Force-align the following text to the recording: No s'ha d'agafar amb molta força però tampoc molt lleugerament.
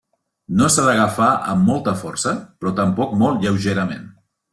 No 0.59 0.69
s'ha 0.75 0.85
d'agafar 0.85 1.27
amb 1.51 1.69
molta 1.71 1.93
força 1.99 2.33
però 2.63 2.73
tampoc 2.83 3.13
molt 3.25 3.45
lleugerament. 3.45 4.09